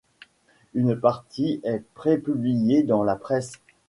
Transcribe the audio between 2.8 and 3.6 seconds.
dans la presse.